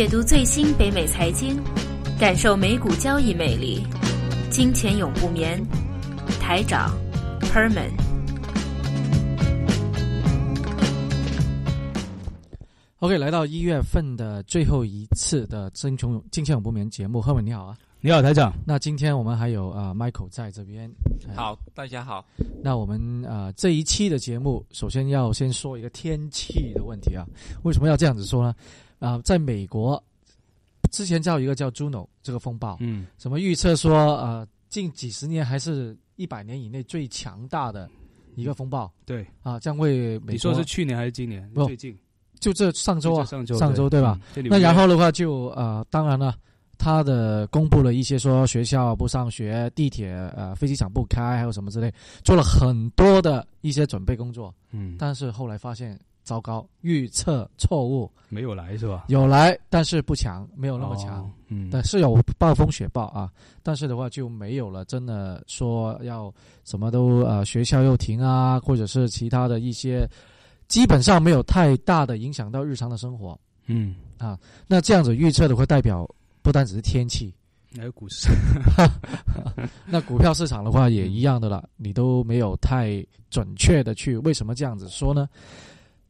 [0.00, 1.62] 解读最新北美财经，
[2.18, 3.86] 感受美股交易魅力。
[4.48, 5.62] 金钱永不眠，
[6.40, 6.98] 台长
[7.38, 7.90] Perman。
[13.00, 18.54] OK，来到一月份的最后一次的《金穷金钱永不眠》节目，，Herman 你好啊，你好台长。
[18.66, 20.90] 那今天我们还有啊、Michael 在这边。
[21.28, 22.24] 哎好，大家好。
[22.62, 27.26] 那我们呃这一期的节目，首先要先说一个天气的问题啊。
[27.64, 28.54] 为什么要这样子说呢？
[29.00, 30.00] 啊、在美国
[30.92, 37.90] 之前叫一个叫 Juno 这个风暴，嗯，什么预测说呃近几十年还是一百年以内最强大的
[38.36, 41.48] 一个风暴对，啊，将会美国你说是去年还是今年？
[41.50, 41.98] 不最近
[42.38, 44.18] 就这上周啊上周上周对吧？？
[44.36, 46.34] 嗯那然后的话就呃，当然了，
[46.78, 51.92] 他的公布了一些说学校不上学、地铁呃飞机场不开，还有什么之类，
[52.24, 55.98] 做了很多的一些准备工作，嗯，但是后来发现
[56.30, 59.06] 糟糕，预测错误，没有来是吧？
[59.08, 61.24] 有来但是不强，没有那么强。
[61.24, 63.28] 哦，嗯，但是有暴风雪暴啊，
[63.64, 66.32] 但是的话就没有了，真的说要
[66.64, 70.08] 什么都呃学校又停啊，或者是其他的一些，
[70.68, 73.36] 基本上没有太大的影响到日常的生活。
[73.66, 76.08] 嗯啊，那这样子预测的会代表
[76.42, 77.34] 不单只是天气，
[77.76, 78.28] 还有股市，
[79.84, 85.28] 那股票市场的话也一样的了，你都没有太准确的去为什么这样子说呢？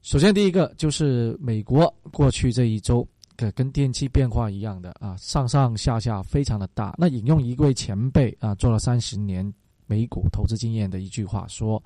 [0.02, 3.06] 首先第一个就是美国过去这一周
[3.36, 6.94] 跟跟电器变化一样的啊，上上下下非常的大。
[6.98, 9.52] 那引用一位前辈啊，做了三十年
[9.86, 11.82] 美股投资经验的一句话说。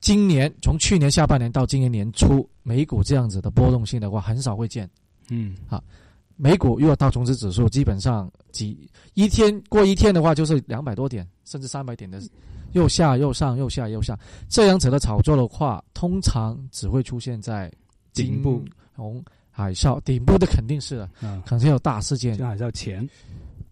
[0.00, 4.86] 今年从去年下半年到今年年初，美股这样子的波动性的话，很少会见。
[5.30, 5.56] 嗯，
[6.36, 12.20] 美股如果道琼斯指数基本上几一天过一天的话，就是两百多点，甚至三百点的，
[12.74, 14.16] 又下又上又下又下，
[14.48, 17.72] 这样子的炒作的话，通常只会出现在
[18.12, 18.62] 顶部。
[18.96, 22.38] 红海啸顶部的肯定是的，啊，肯定有大事件。
[22.38, 23.04] 还是要钱，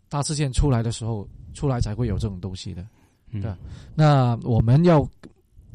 [0.09, 2.85] 大事件出来的时候，出来才会有这种东西的。
[3.31, 3.41] 嗯。
[3.41, 3.55] 对
[3.95, 5.09] 那我们要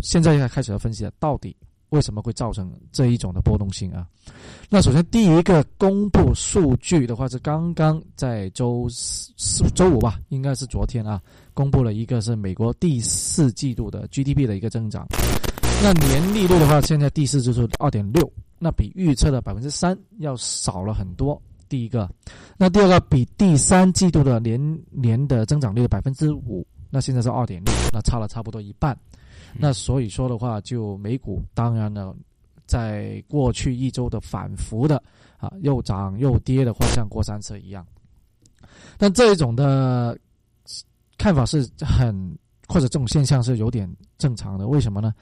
[0.01, 1.55] 现在要开始要分析了，到底
[1.89, 4.07] 为什么会造成这一种的波动性啊？
[4.69, 11.21] 那首先第一个公布数据的话是刚刚在周四周五吧，应该是昨天啊，
[11.53, 15.07] 公布了一个是美国第四季度的 GDP 的一个增长。
[15.81, 21.41] 那年利率的话，现在第四季度二点六，那比预测的百分之三要少了很多。
[21.69, 22.09] 第一个，
[22.57, 28.97] 那第二个比第三季度的年年的增长率百分之五，那现在是二点六，那差了差不多一半。
[29.59, 32.15] 那所以说的话，就美股当然了，
[32.65, 35.01] 在过去一周的反复的
[35.37, 37.85] 啊，又涨又跌的话，像过山车一样。
[38.97, 40.17] 但这一种的
[41.17, 42.37] 看法是很，
[42.67, 44.67] 或者这种现象是有点正常的。
[44.67, 45.13] 为什么呢？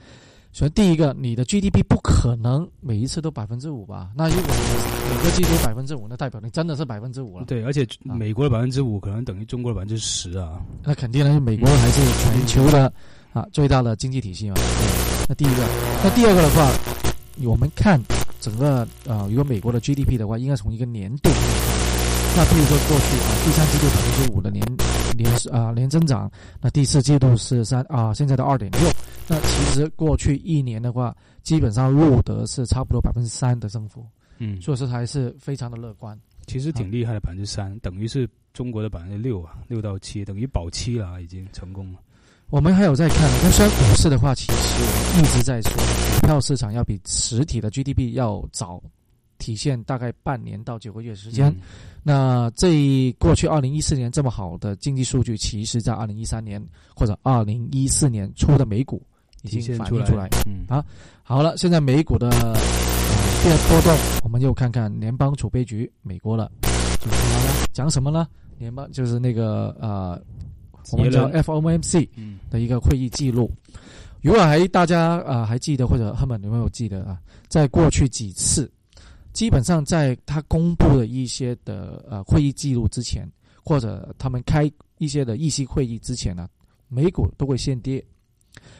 [0.52, 4.10] 首先，第一个，你的 GDP 不可能每一次都百分之五吧？
[4.16, 7.44] 那如果你每个季度百分之五，那代表你真的是百分之五了。
[7.44, 12.90] 对，而且啊美国的百分之五可能等于中国的百分之十啊，那肯定呢，美国还是全球的
[13.36, 14.54] 啊最大的经济体系嘛。
[14.54, 15.66] 对那第一个，
[16.02, 16.70] 那第二个的话，
[17.44, 18.00] 我们看
[18.40, 21.28] 整个呃，如果美国的 GDP 的话，应该从一个年度。
[22.38, 24.62] 那譬如说过去啊，第三季度百分之五的年
[25.16, 26.30] 年啊年增长，
[26.60, 28.90] 那第四季度是三啊现在的二点六。
[29.26, 34.06] 那其实过去一年的话，基本上录得是差不多百分之三的增幅，
[34.38, 36.18] 嗯，所以说还是非常的乐观。
[36.46, 41.98] 其实挺厉害的，百分之三，等于是中国的百分之六啊，六到七，等于保七了啊，已经成功了。
[42.48, 45.72] 我们还有在看，那虽然股市的话，其实我们一直在说，
[46.20, 48.80] 股票市场要比实体的 GDP 要早
[49.36, 51.48] 体现大概半年到九个月时间。
[51.48, 51.56] 嗯。
[52.04, 56.64] 那这过去二零一四年这么好的经济数据，其实在二零一三年
[56.94, 59.02] 或者二零一四年初的美股
[59.42, 60.28] 已体经反映出来。
[60.46, 60.64] 嗯。
[60.68, 60.84] 啊
[61.24, 63.92] 好了，现在美股的波动，
[64.22, 66.48] 我们又看看联邦储备局美国了，
[67.00, 67.66] 就是什么呢？
[67.72, 68.28] 讲什么呢？
[68.58, 70.22] 联邦就是那个呃，
[70.92, 72.08] 我们叫 FOMC。
[72.16, 73.50] 嗯的一个会议记录。
[74.22, 77.18] 如果还大家啊、呃还记得或者他们有没有记得啊？
[77.48, 78.70] 在过去几次，
[79.32, 83.28] 基本上在他公布的一些的呃会议记录之前，
[83.64, 86.48] 或者他们开一些的议息会议之前呢，
[86.88, 88.04] 美股都会先跌。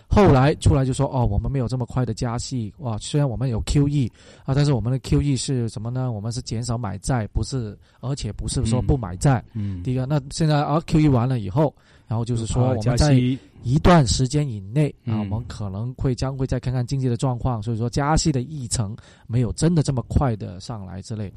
[0.08, 4.10] 后来出来就说哦，我们没有这么快的加息哇，虽然我们有 QE
[4.44, 6.10] 啊，但是我们的 QE 是什么呢？
[6.10, 9.44] 我们是减少买债，不是，而且不是说不买债。
[9.52, 11.74] 嗯，第一个，那现在啊 QE 完了以后，
[12.06, 13.14] 然后就是说我们在，
[13.62, 21.32] 一段时间以内啊，嗯我们可能会将会再看看经济的状况，所以说加息的议程没有真的这么快的上来之类。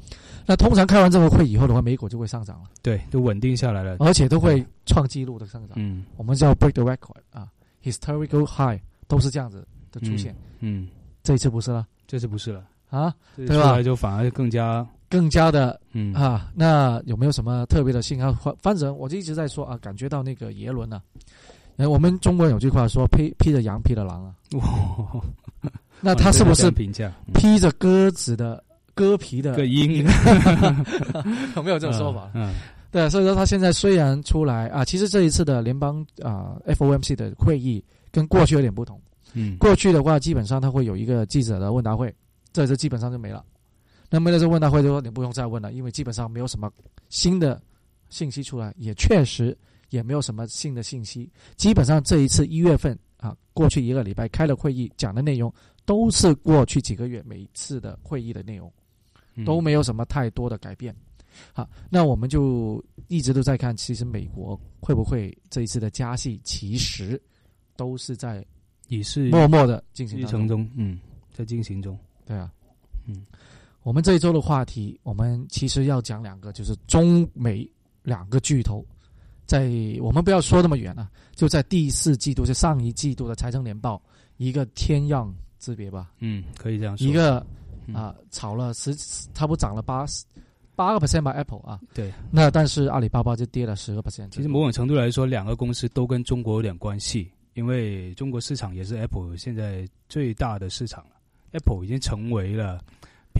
[0.46, 3.96] 那通常开完这个会以后的话，美股就会上涨了，对，都稳定下来了。
[3.98, 5.74] 而且都会创纪录的上涨。
[5.76, 7.48] 嗯我们叫 break the record 啊
[7.82, 10.36] ，historical high 都是这样子的出现。
[10.60, 10.86] 嗯，
[11.24, 16.50] 这一次不是了这次不是了，啊，对吧就反而更加更加的嗯啊。
[16.54, 18.32] 那有没有什么特别的信号？
[18.32, 21.02] 反反正我就一直在说啊，感觉到那个耶伦呢、
[21.76, 25.20] 呃，我们中国有句话说披披着羊皮的狼啊，哇，
[26.00, 28.62] 那他是不是评价嗯披着鸽子的
[28.94, 29.66] 鸽皮的个？
[29.66, 30.02] 鹰
[31.56, 32.30] 有没有这种说法？
[32.34, 32.54] 嗯
[32.92, 39.00] 对，所以说他现在虽然出来啊，其实这一次的联邦啊 FOMC 的会议跟过去有点不同。
[39.32, 42.12] 嗯过去的话，基本上他会有一个记者的问答会，
[42.52, 43.44] 这次基本上就没了。
[44.10, 46.70] 那没了这问答会，就说你不用再问了，因为基本上没有什么
[47.08, 47.62] 新的
[48.08, 49.56] 信息出来，也确实
[49.88, 51.30] 也没有什么新的信息。
[51.56, 55.50] 基本上这一次一月份啊，过去一个礼拜开了会议，讲的内容
[55.84, 58.70] 都是过去几个月每一次的会议的内容。
[59.36, 60.94] 嗯都没有什么太多的改变。
[61.52, 67.18] 好，那我们就一直都在看，其实美国会不会这一次的加息，其实
[67.76, 68.44] 都是在
[68.88, 70.48] 也是默默的进行继当中。
[70.48, 70.98] 中，嗯，
[71.32, 71.96] 在进行中，
[72.26, 72.52] 对啊，
[73.06, 73.24] 嗯，
[73.82, 77.68] 我们这一周的话题，我们其实要讲两个，就是中美
[78.02, 78.84] 两个巨头，
[79.46, 84.00] 在我们不要说那么远啊，就在第四季度，就上一季度的财政年报，
[84.36, 87.38] 一个天壤之别吧，嗯，可以这样说，一个
[87.86, 87.94] 嗯。
[87.94, 88.94] 啊、炒了十，
[89.34, 90.24] 差不多涨了八十
[90.76, 94.30] 八个 percent 吧，Apple 啊，对，那但是阿里巴巴就跌了十个 percent。
[94.30, 101.10] 其实某种程度来说，两个公司都跟中国有点关系，因为中国市场也是 Apple 现在最大的市场了。
[101.50, 102.80] Apple 已经成为了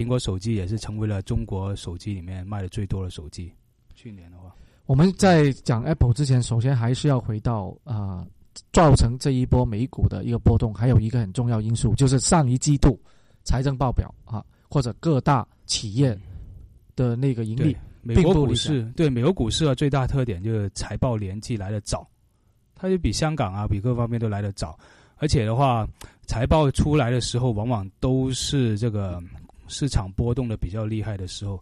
[0.01, 3.53] 苹果手机，也是成为了中国手机里面卖的最多的手机。
[3.95, 4.51] 去年的话，
[4.87, 8.27] 我们在讲 Apple 之前，首先还是要回到啊、
[8.73, 12.99] 造成这一波美股的一个波动，还有一个很重要因素，就是上一季度
[13.45, 16.19] 财政报表啊，或者各大企业
[16.97, 22.09] 的那个盈利，美国股市，对美国股市的最大特点就是财报年季来的早，
[22.75, 24.79] 它就比香港啊，比各方面都来得早，
[25.17, 25.87] 而且的话，
[26.27, 29.23] 财报出来的时候，往往都是这个
[29.71, 31.57] 市场波动的比较厉害的时候，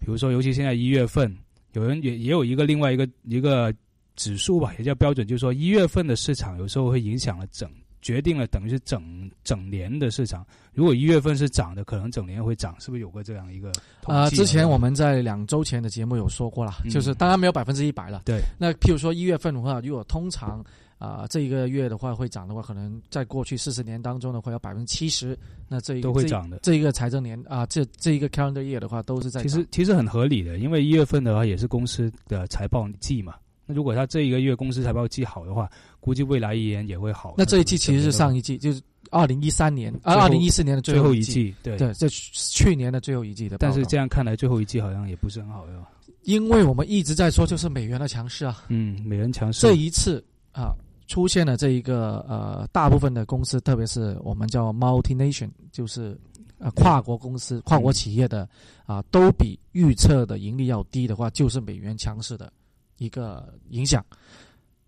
[0.00, 1.32] 比如说，尤其现在一月份，
[1.74, 3.72] 有人也也有一个另外一个一个
[4.16, 7.70] 指数吧，也叫标准，就是说一月份的市场有时候会影响了整。
[8.02, 10.42] 决定了等于是整整年的市场，
[10.72, 13.70] 如果一月份是涨的，可能整年会涨，是不是有个这样一个
[14.00, 18.22] 统啊、计之前我们在两周前的节目有说过了，嗯就是当然没有百分之一百了。
[18.24, 20.64] 对，那譬如说一月份的话，如果通常
[21.00, 25.36] 啊、这一个月的话会涨的话，可能在过去四十年当中的话，有百分之七十，
[25.66, 26.58] 那这一个都会涨的。
[26.62, 33.34] 这一个财政年啊，这这一个 calendar year 的话，都是在其实其实很合理的，因为一月份的话也是公司的财报季嘛。
[33.64, 35.70] 那如果他这一个月公司财报季好的话，
[36.00, 37.34] 估计未来一年也会好。
[37.38, 41.78] 那这一季其实是上一一季，就是二零一三年啊，二零一四年的最后一季，对。
[41.78, 43.56] 对，这去年的最后一季的。
[43.58, 45.82] 但是这样看来，最后一季好像也不是很好哟。
[46.24, 49.62] 因为我们一直在说，就是美元的强势啊，嗯，美元强势。
[49.62, 50.74] 这一次啊，
[51.10, 56.16] 出现了这一个呃，大部分的公司，特别是我们叫 multination，就是
[56.58, 58.48] 呃跨国公司、跨国企业的
[58.86, 62.52] 啊，都比预测的盈利要低的话，就是美元强势的
[62.98, 64.06] 一个影响。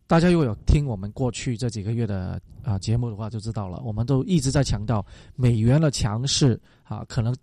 [0.07, 5.05] 大家如果有听我们过去这几个月的啊节目的话，就知道了，我们都一直在强调
[5.35, 7.35] 美元的强势啊，可能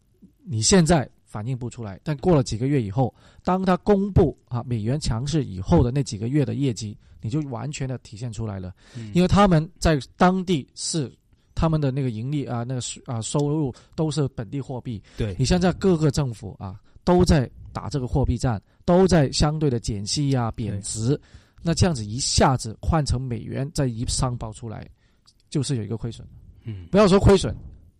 [0.45, 9.11] 你现在反映不出来，但过了几个月以后，当它公布啊美元强势以后的那几个月的业绩，你就完全的体现出来了，嗯。
[9.13, 11.15] 因为他们在当地是
[11.53, 14.99] 他们的那个盈利啊，那个啊收入都是本地货币。
[15.17, 15.35] 对。
[15.37, 21.19] 你现在各个政府啊都在打这个货币战，都在相对的减息啊贬值，
[21.61, 24.89] 那这样子一下子换成美元再一上报出来，
[25.47, 26.27] 就是有一个亏损。
[26.63, 26.87] 嗯。
[26.89, 27.55] 不要说亏损，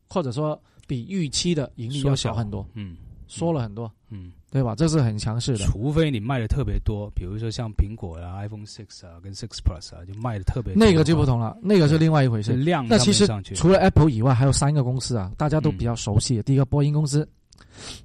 [0.08, 2.98] 或者说比预期的盈利要小很多，嗯
[3.30, 4.74] 缩了很多，嗯，对吧？
[4.76, 5.60] 这是很强势的。
[5.60, 12.54] 除非你卖的特别多，比如说像苹果啊、iPhone Six 啊跟 Six Plus 啊，就卖的特别多那个就不同了，那个是另外一回事。
[12.54, 13.28] 量那其实。
[13.56, 16.44] 除了 Apple 以外，还有三个公司啊，大家都嗯比较熟悉的。
[16.44, 17.28] 第一个波音公司，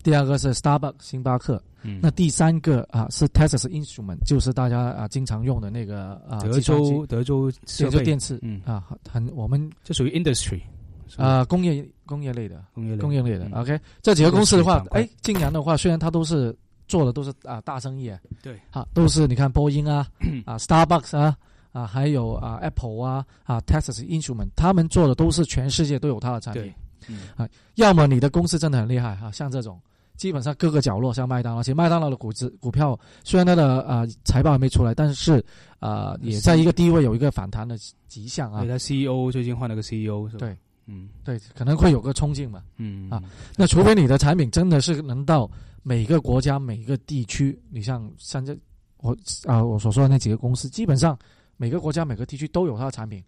[0.02, 10.60] 第二个是 Starbucks 星巴克，嗯那第三个啊是 Texas Instrument，就是大家啊经常用的那个啊德州德州设德州，电池嗯，啊，很我们这属于 industry
[11.16, 13.60] 啊工业工业类的工业类工业类的嗯。
[13.60, 16.56] OK，这几个公司的话哎，竟然的话，虽然它都是
[16.86, 20.06] 做的都是啊大生意，对，啊都是你看波音啊
[20.44, 21.36] 啊 Starbucks 啊
[21.72, 26.62] 啊还有啊 Apple 啊啊 Texas Instrument，他们做的都是全世界都有它的产品。
[26.62, 26.74] 对。
[27.36, 29.78] 啊要么你的公司真的很厉害哈、像这种
[30.16, 35.44] 基本上各个角落，像麦当劳，其实麦当劳的股值股票虽然它的呃财报还没出来，但是
[35.80, 38.60] 呃也在一个低位有一个反弹的迹象啊。
[38.60, 38.68] 对，。
[38.68, 40.46] 他 CEO 最近换了个 CEO 是吧？
[40.46, 40.56] 对，
[40.86, 41.08] 嗯。
[41.24, 42.62] 对，可能会有个冲劲嘛。
[42.76, 43.10] 嗯。
[43.10, 43.22] 啊，
[43.56, 45.50] 那除非你的产品真的是能到
[45.82, 48.56] 每个国家、每个地区，你像像这
[48.98, 51.18] 我啊、我所说的那几个公司，基本上
[51.56, 53.22] 每个国家、每个地区都有它的产品，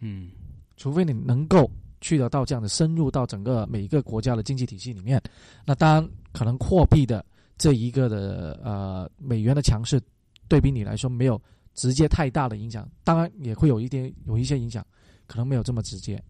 [0.00, 0.30] 嗯。
[0.76, 5.22] 除非你能够去得到这样的深入到整个每一个国家的经济体系里面，
[5.64, 7.24] 那当然可能货币的
[7.56, 10.00] 这一个的呃美元的强势，
[10.48, 11.40] 对比你来说没有
[11.74, 14.84] 直接太大的影响，当然也会有一点有一些影响，
[15.28, 16.20] 可能没有这么直接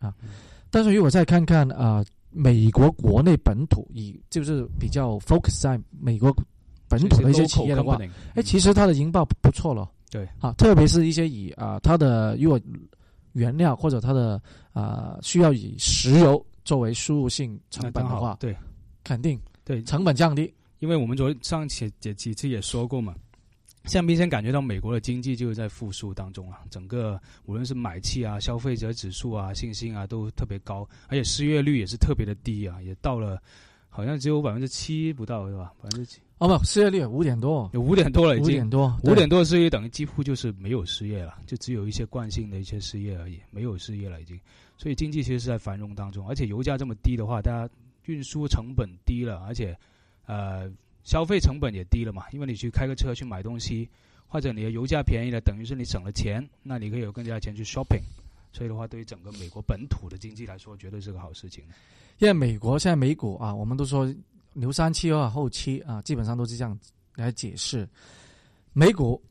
[0.00, 0.12] 啊。
[0.70, 6.34] 但是如果再看看啊，美国国内本土以就是比较 focus 在美国
[6.88, 7.96] 本土的一些企业的话，
[8.34, 9.88] 哎，其实它的营报不错了。
[10.10, 12.60] 对，啊，特别是一些以啊它的如果
[13.32, 14.42] 原料或者它的
[14.72, 18.56] 啊需要以石油作为输入性成本的话，对，
[19.04, 20.52] 肯定对成本降低。
[20.80, 23.14] 因为我们昨上几几几次也说过嘛，
[23.84, 33.42] 现在明显感觉到美国的经济就是在复苏当中啊，整个无论是买气啊、消费者指数啊、信心啊都特别高，而且失业率也是特别的低啊，也到了
[33.88, 35.72] 好像只有百分之七不到是吧？
[35.82, 36.20] 百分之七。
[36.38, 44.40] 哦不，失业率五点多，有五点多了，已经五点多，五点多的失业等于几乎就是没有失业了，就只有一些惯性的一些失业而已，没有失业了已经。
[44.78, 47.70] 所以经济其实是在繁荣当中，而且油价这么低的话，大家
[48.06, 49.76] 运输成本低了，而且
[50.24, 50.70] 呃
[51.04, 53.88] 消费成本也低了嘛，因为你去开个车去买东西，
[54.26, 58.02] 或者你的油价便宜了，等于是你省了钱，那你可以有更加钱去 shopping。
[58.52, 61.64] 所以的话，对于整个美国本土的经济来说，绝对是个好事情。
[62.18, 64.12] 因为美国现在美股啊，我们都说。
[64.52, 66.76] 牛三期啊，后期啊，基本上都是这样
[67.14, 67.88] 来解释。
[68.72, 69.22] 美股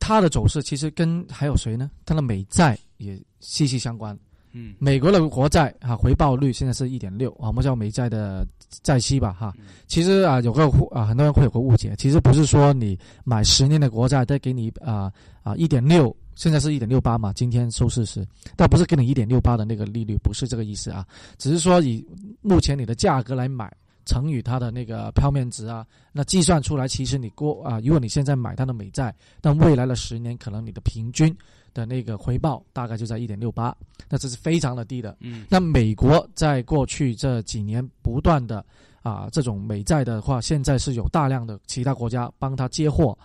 [0.00, 1.90] 它的走势其实跟还有谁呢？
[2.06, 4.18] 它的美债也息息相关。
[4.56, 8.46] 嗯，美国的国债啊，回报率现在是一点六啊，我们叫美债的
[8.82, 9.52] 债息吧哈。
[9.86, 21.04] 其实啊，有个啊，很多人会有个误解，其实不是说你买十年的国债再给你啊啊一点六，现在是一点六八嘛，今天收市时，但不是给你一点六八的那个利率，不是这个意思啊，
[21.36, 22.06] 只是说以
[22.40, 23.70] 目前你的价格来买。
[24.06, 25.82] 乘以它的那个票面值啊，
[26.12, 31.34] 那计算出来，其实你过啊，如果你现在买它的美债，但未来的十年可能你的平均
[31.74, 33.76] 的那个回报大概就在一点六八，
[34.08, 35.16] 那这是非常的低的。
[35.20, 38.64] 嗯，那美国在过去这几年不断的
[39.02, 43.18] 啊，这种美债的话，现在是有大量的其他国家帮他接货，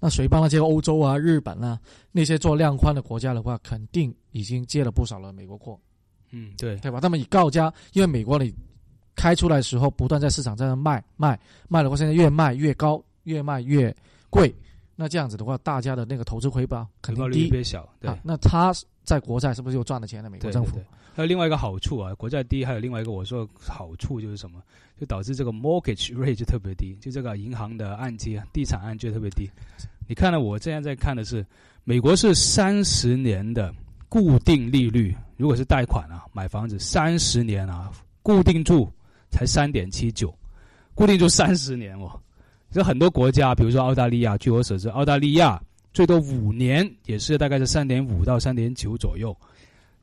[0.00, 0.58] 那谁帮他接？
[0.58, 1.78] 欧洲啊、日本啊
[2.12, 5.78] 那些做量宽的国家的话，肯定已经接了不少了美国货。
[6.30, 7.00] 嗯，对，对吧？
[7.02, 8.54] 那么以告价，因为美国你。
[9.18, 13.90] 开出来的时候，不断在市场在那卖卖卖的话，现在越卖越高，越卖越
[14.28, 14.54] 贵。
[14.96, 17.88] 那这样子的话，大家的那个投资回报肯定低，越小。
[18.00, 18.72] 对，那他
[19.04, 20.28] 在国债是不是又赚了钱了？
[20.28, 20.80] 美国政府
[21.14, 24.60] 还有另外一个好处啊，国债低，还有另外一个我说好处就是什么？
[24.98, 29.48] 就导致这个 mortgage rate 就特别低，就这个银行的按揭、地产按揭特别低。
[30.08, 31.44] 你看了我这样在看的是，
[31.84, 33.72] 美国是三十年的
[34.08, 38.90] 固定利率，如果是贷款啊，买房子三十年啊，固定住。
[39.28, 40.32] 才三点七九，
[40.94, 42.18] 固定住三十年哦。
[42.76, 45.58] 这很多国家，比如说澳大利亚，据我所知，澳大利亚
[45.94, 49.34] 最多五年也是大概是三点五到三点九左右，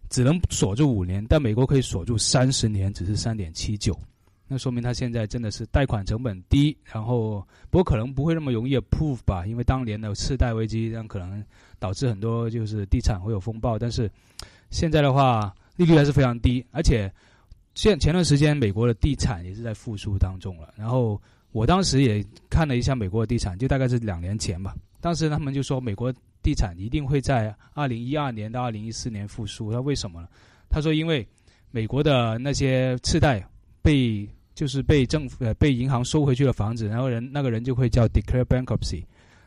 [0.10, 1.24] 只能锁住五年。
[1.30, 3.96] 但美国可以锁住三十年，只是三点七九，
[4.48, 6.76] 那说明它现在真的是贷款成本低。
[6.84, 11.46] 然后不过可能不会那么容易 approve 吧，因为当年的次贷危机让可能
[11.78, 13.78] 导致很多就是地产会有风暴。
[13.78, 14.10] 但是
[14.72, 17.14] 现在的话，利率还是非常低，而且。
[17.76, 20.72] 现前段时间，美国的地产也是在复苏当中了。
[20.78, 21.20] 然后
[21.54, 24.76] 我当时也看了一下美国的地产，就大概是两年前吧。
[25.00, 29.72] 当时他们就说，美国地产一定会在二零一二年到二零一四年复苏。
[29.72, 30.28] 他为什么呢？
[30.68, 31.26] 他说，因为
[31.72, 33.46] 美国的那些次贷
[33.82, 39.04] 被就是被政府呃被银行收回去的房子，然后人那个人就会叫 declare bankruptcy，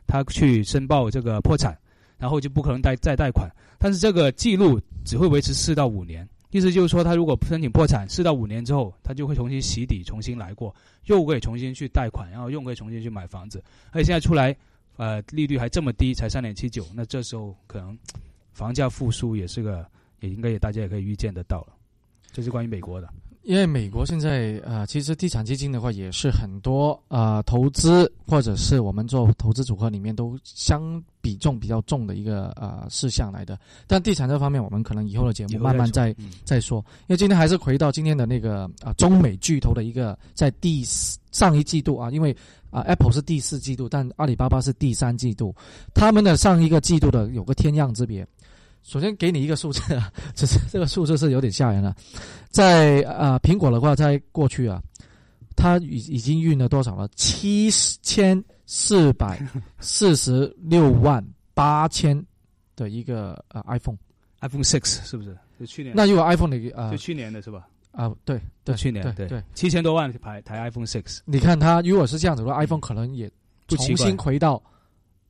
[0.06, 1.76] 他去申报这个破产，
[2.18, 3.50] 然后就不可能贷再贷款。
[3.78, 6.26] 但是这个记录只会维持四到五年。
[6.50, 10.74] 意思就是说，他如果申请破产，四到五年之后，他就会重新洗底，重新来过，
[11.06, 13.62] 又可以重新去贷款，然后又可以重新去买房子。
[13.90, 14.56] 而且现在出来，
[14.96, 17.98] 呃，利率还这么低，才三点七九，那这时候可能
[18.52, 19.86] 房价复苏也是个，
[20.20, 21.74] 也应该也大家也可以预见得到了。
[22.32, 23.08] 这是关于美国的。
[23.46, 33.56] 因为美国现在呃，其实地产基金的话也是很多呃，投资或者是我们做投资组合里面都相比重比较重的一个呃事项来的。
[33.86, 36.12] 但地产这方面，我们可能以后的节目慢慢再
[36.44, 36.84] 再说。
[37.02, 40.82] 因为今天还是回到今天的那个啊，中美巨头的一个在第
[41.30, 42.36] 上一季度啊，因为
[42.70, 45.54] 啊，Apple 是第四季度，但阿里巴巴是第三季度，
[45.94, 48.26] 他们的上一个季度的有个天壤之别。
[48.86, 51.94] 首先给你一个数字啊， 只是这个数字是有点吓人了。
[52.50, 54.80] 在啊，苹果的话，在过去啊，
[55.56, 57.08] 它已已经运了多少了？
[57.16, 57.68] 七
[58.00, 59.44] 千四百
[59.80, 62.24] 四十六万八千
[62.76, 65.36] 的一个呃 iPhone，iPhone Six 是不是？
[65.58, 65.92] 就去年。
[65.96, 67.66] 那如果 iPhone 的啊，就去年的是吧？
[67.90, 71.18] 啊，对对，去年对对，七千多万台台 iPhone Six。
[71.24, 73.28] 你看它如果是这样子的话，iPhone 可能也
[73.66, 74.62] 重新回到。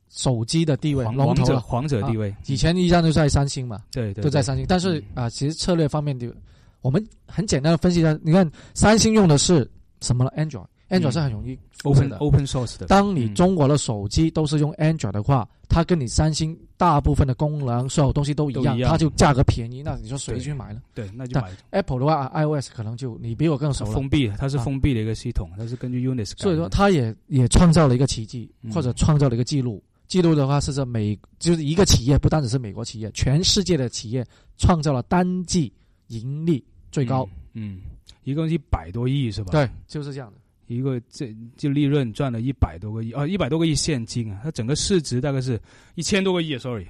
[0.09, 2.33] 手机的地位，龙头了，皇者地位。
[2.45, 4.65] 以前一向都在三星嘛，对，对都在三星。
[4.67, 6.33] 但是啊，其实策略方面的，
[6.81, 8.17] 我们很简单的分析一下。
[8.23, 9.69] 你看，三星用的是
[10.01, 12.17] 什么呢？Android，，Android 是很容易 open 的。
[12.17, 12.87] open source 的。
[12.87, 23.91] 当你嗯中国的手机都是用 Android 的话，它跟你三星大部分的功能所有东西都一样，它就价格便宜，那你说谁去买呢对，那就买？Apple 的话，iOS 可能就你比我更熟了。
[23.91, 26.31] 封闭的，它是啊封闭的一个系统，它是根据 Unix。
[26.37, 29.83] 所以说，它也也创造了一个奇迹，嗯或者创造了一个记录。
[30.07, 34.25] 记录的话是这美，就是一个企业，不单只是美国企业，全世界的企业
[34.57, 35.71] 创造了单季
[36.07, 37.27] 盈利最高。
[37.53, 37.81] 嗯，嗯，
[38.23, 40.37] 一共一百多亿是吧？，对，就是这样的。
[40.67, 45.57] 一个这就利润赚了一百多个亿，啊，一百多个亿现金啊，它整个市值大概是
[45.95, 46.85] 一千多个亿，sorry，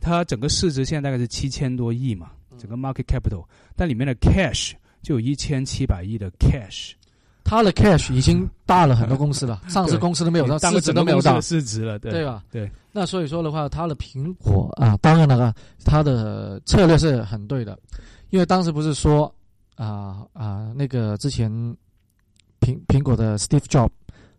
[0.00, 6.92] 它整个市值现在大概是七千多亿嘛，嗯整个 market capital，但里面的 cash 就有一千七百亿的 cash，
[7.48, 12.42] 它的 cash 已经大了很多公司了，上市公司都没有到，当市值都没有到，市值了，对对吧？
[12.50, 12.68] 对。
[12.90, 17.78] 那所以说的话，它的苹果啊，当然了啊，它的策略是很对的，
[18.30, 19.32] 因为当时不是说
[19.76, 21.48] 啊啊那个之前
[22.60, 23.90] 苹苹果的 Steve Jobs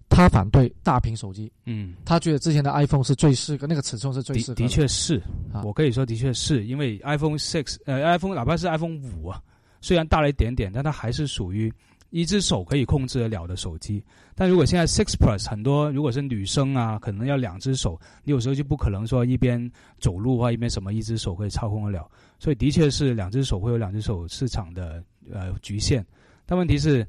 [0.09, 4.63] 他反对大屏手机，嗯，他觉得之前的 iPhone 是最适合那个尺寸是最适合的。
[4.63, 5.21] 的确是
[5.53, 9.41] 啊，我可以说的确是因为 iPhone six 呃 iPhone 哪怕是 iPhone 五啊，
[9.81, 11.71] 虽然大了一点点，但它还是属于
[12.09, 14.03] 一只手可以控制得了的手机。
[14.35, 22.09] 但如果现在 Six Plus 很多如果是女生啊，可能要两只手，你有时候就不可能说一边走路啊一边什么一只手可以操控得了，
[22.39, 26.05] 所以的确是两只手会有两只手市场的呃局限。
[26.45, 27.05] 但问题是，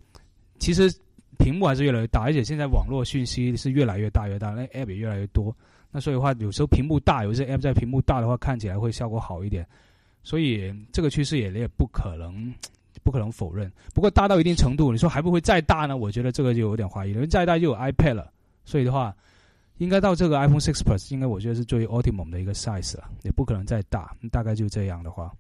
[0.59, 0.91] 其实
[1.39, 5.57] 屏幕还是越来越大，而且现在网络讯息是越来越大越大，那 App 也越来越多。
[5.91, 9.67] 那所以的话，有时候屏幕大，有些 App 在屏幕大的话，看起来会效果好一点。
[10.23, 12.53] 所以这个趋势也也不可能
[13.03, 13.71] 不可能否认。
[13.95, 15.97] 不过大到一定程度，你说还不会再大呢？
[15.97, 17.17] 我觉得这个就有点怀疑了。
[17.17, 18.31] 因为再大就有 iPad 了，
[18.65, 19.15] 所以的话，
[19.79, 24.15] 应该到这个 iPhone 6 Plus，应该我觉得是最 optimum 的一个 size 了，也不可能再大。
[24.31, 25.33] 大概就这样的话，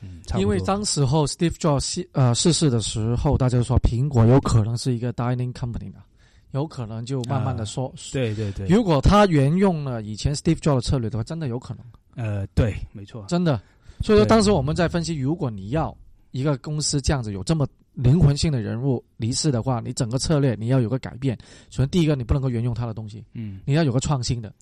[0.00, 6.04] 嗯，因为当时候 Steve Jobs 呃逝世的时候，大家就说苹果有可能是一个 dining company 啊，
[6.52, 11.84] 有可能就慢慢的说，对对对，如果他沿用了以前 Steve Jobs 的策略的话，真的有可能，
[12.16, 13.60] 呃，对，没错，真的。
[14.00, 15.96] 所以说当时我们在分析，如果你要
[16.30, 21.36] 一个公司这样子有这么灵魂性的人物离世的话，你整个策略你要有个改变。
[21.70, 24.52] 首先第一个，你不能够沿用他的东西，嗯你要有个创新的。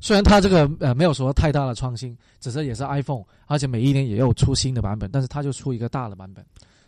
[0.00, 6.44] 虽然他这个呃没有说太大的创新，只是也是 iPhone，而且每一年也有出新的版本，但是他就出一个大的版本。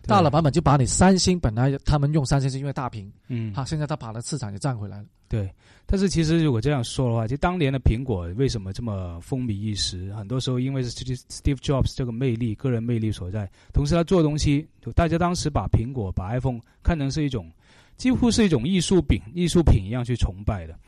[0.07, 5.05] 大的版本就把你三星本来他们用三星是因为大屏，嗯，哈，现在他把它市场也占回来了。
[5.29, 5.53] 对，
[5.87, 10.15] 但是其实如果这样说的话，就当年的苹果为什么这么风靡一时？
[10.15, 17.51] 很多时候因为是 Steve Jobs 这个魅力、个人魅力所在，同时他做东西，就大家当时把苹果、把 iPhone 看成是一种
[17.97, 20.79] 几乎是一种艺术品、艺术品一样去崇拜的。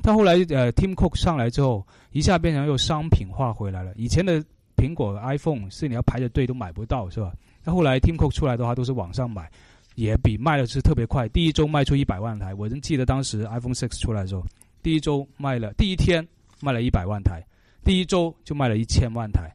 [0.00, 3.92] 到后来呃，Tim Cook 上来之后，一下变成又商品化回来了。
[3.96, 4.40] 以前的
[4.76, 7.32] 苹果 iPhone 是你要排着队都买不到，是吧？
[7.70, 9.50] 后来 Tim Cook 出来的话，都是网上买。
[9.94, 12.54] 也比卖的是特别快，第一周卖出一百万台。
[12.54, 14.46] 我仍记得当时 iPhone 6出来的时候，
[14.80, 16.24] 第一周卖了，第一天
[16.60, 17.44] 卖了一百万台，
[17.82, 19.52] 第一周就卖了一千万台。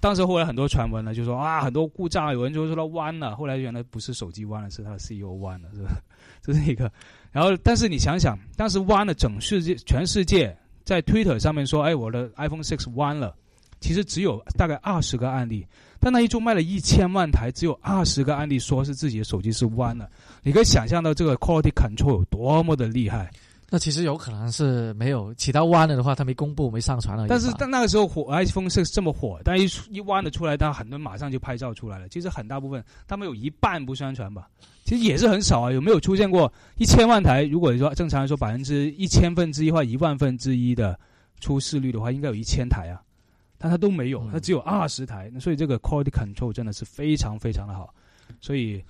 [0.00, 6.00] 当时后来很多传闻呢，就说啊很多故障，有人就说它弯了，后来原来不是手机弯了，是它的 CEO 弯了，是吧？
[6.40, 6.88] 这是一个。
[7.32, 13.34] 然后，但是你想想，当时弯了，整世界全世界在 Twitter 上面说，哎，我的 iPhone 6弯了，
[13.84, 15.66] 其实只有大概二十个案例。
[16.00, 20.08] 但那一周卖了一千万台，只有二十个案例说是自己的手机是弯了。
[20.42, 23.30] 你可以想象到这个 quality control 有多么的厉害。
[23.68, 27.26] 那其实有可能是没有起到弯了的话，他没公布、没上传了。
[27.28, 32.08] 但是但那个时候火 iPhone 是这么火，但一一弯了出来，但很多人马上就拍照出来了。
[32.08, 34.48] 其实很大部分他们有一半不宣传吧，
[34.84, 35.72] 其实也是很少啊。
[35.72, 37.42] 有没有出现过一千万台？
[37.44, 40.98] 如果说正常来说百分之一千分之一或一万分之一的
[41.40, 43.00] 出事率的话，应该有一千台啊。
[43.64, 47.94] 但它都没有，它只有二十台，所以这个 quality control 真的是非常非常的好。
[48.38, 48.84] 所以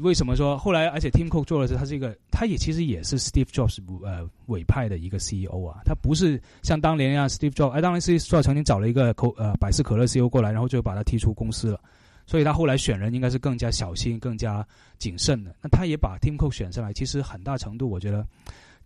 [0.00, 10.28] 为什么说后来，而且 Tim Cook 做的是，他是一个，他也其实也是 Steve Jobs 呃委派的一个 CEO 啊，他不是像当年一样 Steve Jobs，哎，当年 Steve Jobs 曾经找了一个可呃百事可乐 CEO
[10.28, 11.80] 过来，然后就把他踢出公司了。
[12.26, 14.66] 所以他后来选人应该是更加小心、更加
[14.98, 15.54] 谨慎的。
[15.62, 18.26] 那他也把 Tim Cook 选上来，其实很大程度我觉得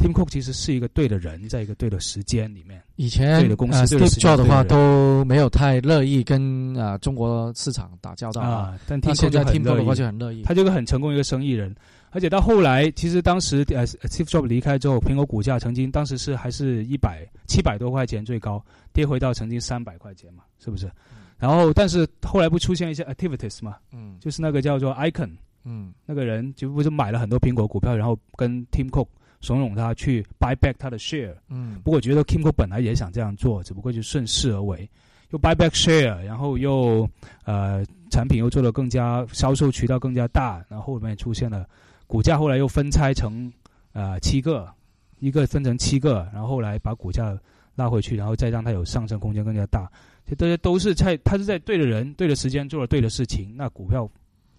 [0.03, 2.83] Tim Cook 其实是一个对的人，在一个对的时间里面。
[2.97, 8.43] 以前对的公司呃 Steve Jobs 的话的都没有太乐意跟啊、呃中国市场打交道。
[8.43, 10.43] 啊，但那 Tim 现在就 Tim 很 Cook 的话就很乐意。
[10.43, 11.75] 他就是很成功一个生意人，
[12.11, 20.91] 而且到后来，其实当时呃，Steve Jobs 离开之后，苹果股价曾经当时是还是一百七百多块钱最高，跌回到曾经三百块钱嘛，是不是？
[21.38, 24.17] 然后，但是后来不出现一些 activities 嘛，嗯。
[24.21, 25.31] 就是那个叫做 Icon
[25.65, 25.93] 嗯。
[26.07, 29.09] 那个人，就不是买了很多苹果股票，然后跟 Tim Cook
[29.42, 31.35] 怂恿他去 buy back 他的 share。
[31.48, 34.88] 嗯不过我觉得 Tim Cook 本来也想这样做，只不过就顺势而为，
[35.31, 37.07] 又 buy back share，然后又
[37.44, 41.68] 呃产品又做得更加销售渠道更加大，然后后面出现了
[42.07, 43.52] 股价后来又分拆成
[43.92, 44.72] 呃七个，
[45.18, 47.37] 一个分成七个，然后后来把股价
[47.74, 49.90] 拉回去，然后再让它有上升空间更加大。
[50.38, 54.09] 这些都是在他是在对的人、对的时间做了对的事情，那股票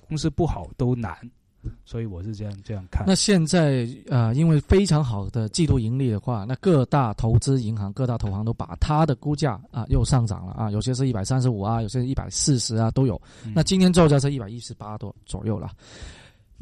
[0.08, 1.17] 公司不好都难。
[1.86, 3.04] 所以我是这样这样看。
[3.08, 13.21] 那现在呃，因为非常好的季度盈利的话，那各大投资银行、各大投行都把它的估价啊又上涨了啊，有些是一百三十五啊，有些是一百四十啊都有。
[13.54, 15.71] 那今天造价是一百一十八多左右了。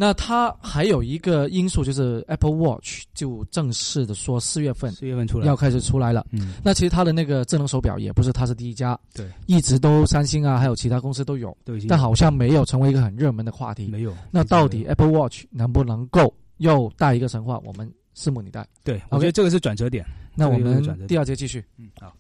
[0.02, 6.26] 那它还有一个因素就是 Apple Watch 就正式的说四月份四月份出来要开始出来了。
[6.32, 13.90] 嗯，那其实它的那个智能手表也不是它是第一家，对，一直都三星啊，还有其他公司都有，都已经但好像没有成为一个很热门的话题。
[13.90, 14.12] 没有。
[14.32, 17.60] 那到底 Apple Watch 能不能够又带一个神话？
[17.64, 18.68] 我们拭目以待。
[18.84, 20.04] 对，我觉得这个是转折点。
[20.34, 21.64] 那我们第二节继续。
[21.78, 22.12] 嗯，好。